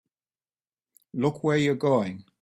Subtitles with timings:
[1.13, 2.25] Look where you're going!